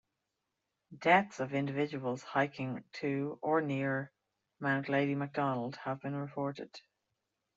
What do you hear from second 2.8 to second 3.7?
to or